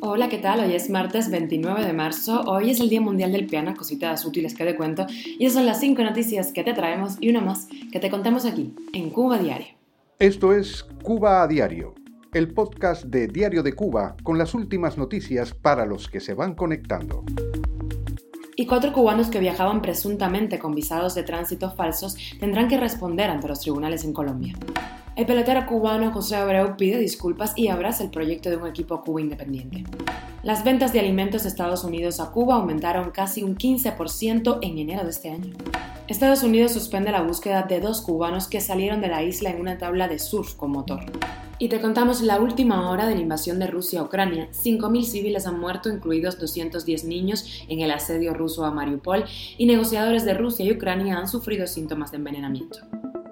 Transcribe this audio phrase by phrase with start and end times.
[0.00, 0.60] Hola, ¿qué tal?
[0.60, 2.40] Hoy es martes 29 de marzo.
[2.46, 5.06] Hoy es el Día Mundial del Piano, cositas útiles que te cuento.
[5.08, 8.46] Y esas son las cinco noticias que te traemos y una más que te contamos
[8.46, 9.66] aquí, en Cuba Diario.
[10.18, 11.94] Esto es Cuba a Diario,
[12.32, 16.54] el podcast de Diario de Cuba con las últimas noticias para los que se van
[16.54, 17.22] conectando.
[18.56, 23.48] Y cuatro cubanos que viajaban presuntamente con visados de tránsito falsos tendrán que responder ante
[23.48, 24.54] los tribunales en Colombia.
[25.16, 29.20] El pelotero cubano José Abreu pide disculpas y abraza el proyecto de un equipo Cuba
[29.20, 29.84] independiente.
[30.42, 35.04] Las ventas de alimentos de Estados Unidos a Cuba aumentaron casi un 15% en enero
[35.04, 35.54] de este año.
[36.08, 39.78] Estados Unidos suspende la búsqueda de dos cubanos que salieron de la isla en una
[39.78, 41.00] tabla de surf con motor.
[41.60, 44.48] Y te contamos la última hora de la invasión de Rusia a Ucrania.
[44.50, 49.24] 5.000 civiles han muerto, incluidos 210 niños, en el asedio ruso a Mariupol,
[49.56, 52.80] y negociadores de Rusia y Ucrania han sufrido síntomas de envenenamiento.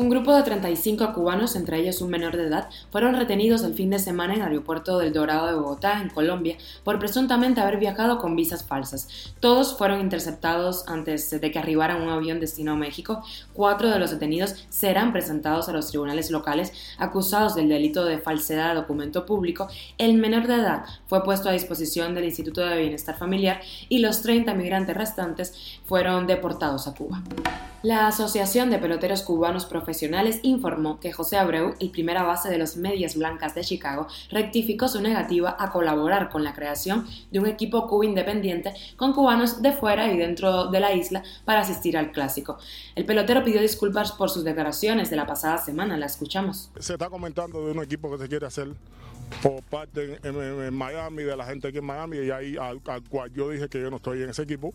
[0.00, 3.90] Un grupo de 35 cubanos, entre ellos un menor de edad, fueron retenidos el fin
[3.90, 8.16] de semana en el aeropuerto del Dorado de Bogotá, en Colombia, por presuntamente haber viajado
[8.16, 9.34] con visas falsas.
[9.40, 13.22] Todos fueron interceptados antes de que arribara un avión destino a México.
[13.52, 18.70] Cuatro de los detenidos serán presentados a los tribunales locales acusados del delito de falsedad
[18.70, 19.68] de documento público.
[19.98, 23.60] El menor de edad fue puesto a disposición del Instituto de Bienestar Familiar
[23.90, 27.22] y los 30 migrantes restantes fueron deportados a Cuba.
[27.82, 32.76] La Asociación de Peloteros Cubanos Profesionales informó que José Abreu, el primera base de los
[32.76, 37.88] Medias Blancas de Chicago, rectificó su negativa a colaborar con la creación de un equipo
[37.88, 42.58] cuba independiente con cubanos de fuera y dentro de la isla para asistir al clásico.
[42.96, 46.70] El pelotero pidió disculpas por sus declaraciones de la pasada semana, la escuchamos.
[46.78, 48.68] Se está comentando de un equipo que se quiere hacer
[49.42, 53.48] por parte en, Miami, de la gente aquí en Miami, y ahí al cual yo
[53.48, 54.74] dije que yo no estoy en ese equipo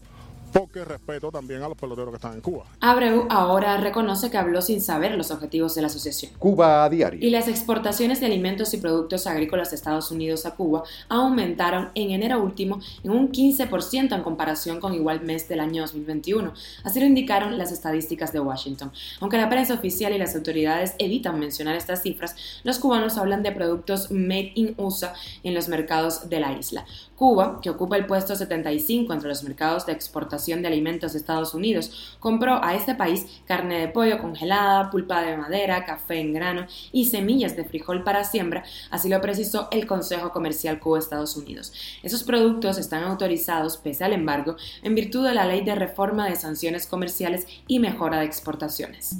[0.56, 2.64] porque respeto también a los peloteros que están en Cuba.
[2.80, 6.32] Abreu ahora reconoce que habló sin saber los objetivos de la asociación.
[6.40, 7.20] Cuba a diario.
[7.22, 12.12] Y las exportaciones de alimentos y productos agrícolas de Estados Unidos a Cuba aumentaron en
[12.12, 16.54] enero último en un 15% en comparación con igual mes del año 2021.
[16.86, 18.94] Así lo indicaron las estadísticas de Washington.
[19.20, 23.52] Aunque la prensa oficial y las autoridades evitan mencionar estas cifras, los cubanos hablan de
[23.52, 25.14] productos made in USA
[25.44, 26.86] en los mercados de la isla.
[27.18, 31.56] Cuba, que ocupa el puesto 75 entre los mercados de exportación de alimentos de Estados
[31.56, 36.68] Unidos, compró a este país carne de pollo congelada, pulpa de madera, café en grano
[36.92, 41.74] y semillas de frijol para siembra, así lo precisó el Consejo Comercial Cuba-Estados Unidos.
[42.04, 46.36] Esos productos están autorizados, pese al embargo, en virtud de la Ley de Reforma de
[46.36, 49.18] Sanciones Comerciales y Mejora de Exportaciones.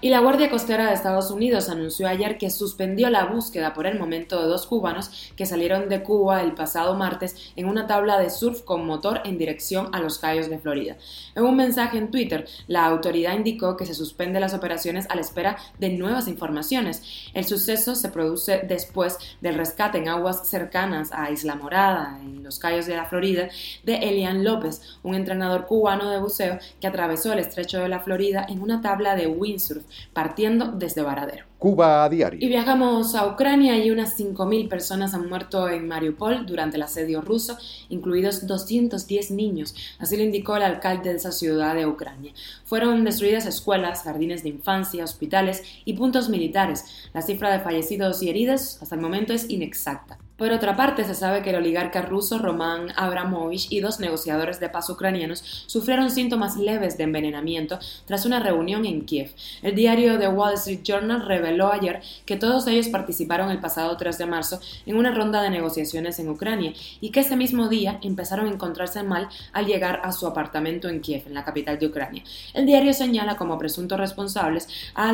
[0.00, 3.98] Y la Guardia Costera de Estados Unidos anunció ayer que suspendió la búsqueda por el
[3.98, 8.30] momento de dos cubanos que salieron de Cuba el pasado martes en una tabla de
[8.30, 10.96] surf con motor en dirección a los Cayos de Florida.
[11.34, 15.20] En un mensaje en Twitter, la autoridad indicó que se suspende las operaciones a la
[15.20, 17.02] espera de nuevas informaciones.
[17.34, 22.58] El suceso se produce después del rescate en aguas cercanas a Isla Morada, en los
[22.58, 23.48] Cayos de la Florida,
[23.84, 28.46] de Elian López, un entrenador cubano de buceo que atravesó el estrecho de la Florida
[28.48, 31.49] en una tabla de windsurf, partiendo desde Varadero.
[31.60, 32.38] Cuba a diario.
[32.40, 37.20] Y viajamos a Ucrania y unas 5.000 personas han muerto en Mariupol durante el asedio
[37.20, 37.58] ruso,
[37.90, 42.32] incluidos 210 niños, así lo indicó el alcalde de esa ciudad de Ucrania.
[42.64, 47.10] Fueron destruidas escuelas, jardines de infancia, hospitales y puntos militares.
[47.12, 50.16] La cifra de fallecidos y heridos hasta el momento es inexacta.
[50.40, 54.70] Por otra parte, se sabe que el oligarca ruso Roman Abramovich y dos negociadores de
[54.70, 59.34] paz ucranianos sufrieron síntomas leves de envenenamiento tras una reunión en Kiev.
[59.60, 64.16] El diario The Wall Street Journal reveló ayer que todos ellos participaron el pasado 3
[64.16, 66.72] de marzo en una ronda de negociaciones en Ucrania
[67.02, 71.02] y que ese mismo día empezaron a encontrarse mal al llegar a su apartamento en
[71.02, 72.24] Kiev, en la capital de Ucrania.
[72.54, 75.12] El diario señala como presuntos responsables a,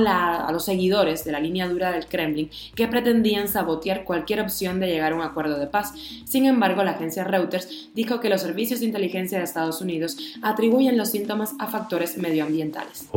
[0.53, 5.15] los seguidores de la línea dura del Kremlin que pretendían sabotear cualquier opción de llegar
[5.15, 5.95] a un acuerdo de paz.
[6.25, 10.97] Sin embargo, la agencia Reuters dijo que los servicios de inteligencia de Estados Unidos atribuyen
[10.97, 13.09] los síntomas a factores medioambientales.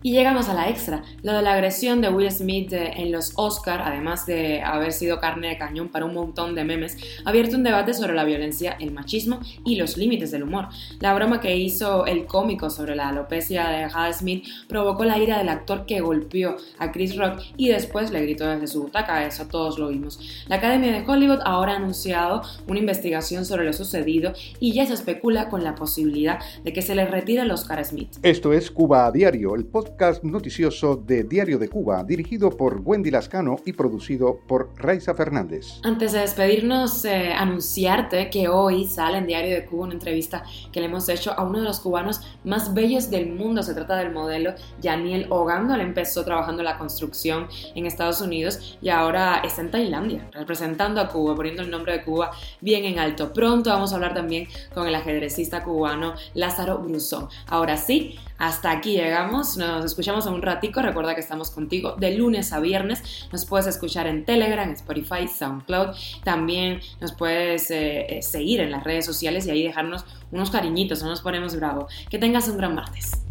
[0.00, 3.32] Y llegamos a la extra, lo de la agresión de Will Smith eh, en los
[3.34, 7.56] Oscar, además de haber sido carne de cañón para un montón de memes, ha abierto
[7.56, 10.68] un debate sobre la violencia, el machismo y los límites del humor.
[11.00, 15.36] La broma que hizo el cómico sobre la alopecia de Hal Smith provocó la ira
[15.38, 19.46] del actor que golpeó a Chris Rock y después le gritó desde su butaca, eso
[19.46, 20.20] todos lo vimos.
[20.46, 24.94] La Academia de Hollywood ahora ha anunciado una investigación sobre lo sucedido y ya se
[24.94, 28.16] especula con la posibilidad de que se le retire el Oscar Smith.
[28.22, 32.82] Esto es Cuba a Diario, el podcast podcast noticioso de Diario de Cuba, dirigido por
[32.84, 35.80] Wendy Lascano y producido por Raiza Fernández.
[35.82, 40.80] Antes de despedirnos, eh, anunciarte que hoy sale en Diario de Cuba una entrevista que
[40.80, 43.62] le hemos hecho a uno de los cubanos más bellos del mundo.
[43.62, 45.74] Se trata del modelo Yaniel Ogando.
[45.74, 51.00] Él empezó trabajando en la construcción en Estados Unidos y ahora está en Tailandia, representando
[51.00, 53.32] a Cuba, poniendo el nombre de Cuba bien en alto.
[53.32, 57.28] Pronto vamos a hablar también con el ajedrecista cubano Lázaro Brusón.
[57.46, 62.52] Ahora sí, hasta aquí llegamos, nos escuchamos un ratico, recuerda que estamos contigo de lunes
[62.52, 65.88] a viernes, nos puedes escuchar en Telegram, Spotify, SoundCloud,
[66.22, 71.02] también nos puedes eh, eh, seguir en las redes sociales y ahí dejarnos unos cariñitos,
[71.02, 71.88] no nos ponemos bravo.
[72.10, 73.27] Que tengas un gran martes.